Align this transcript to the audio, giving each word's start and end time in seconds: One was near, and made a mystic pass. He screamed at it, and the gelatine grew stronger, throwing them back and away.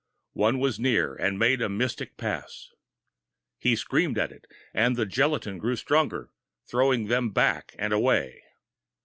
One 0.33 0.57
was 0.57 0.79
near, 0.79 1.13
and 1.13 1.37
made 1.37 1.61
a 1.61 1.69
mystic 1.69 2.17
pass. 2.17 2.69
He 3.59 3.75
screamed 3.75 4.17
at 4.17 4.31
it, 4.31 4.47
and 4.73 4.95
the 4.95 5.05
gelatine 5.05 5.59
grew 5.59 5.75
stronger, 5.75 6.31
throwing 6.67 7.05
them 7.05 7.29
back 7.29 7.75
and 7.77 7.93
away. 7.93 8.41